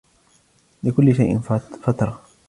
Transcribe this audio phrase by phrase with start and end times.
[0.83, 2.21] لِكُلِّ شَيْءٍ فَتْرَةٌ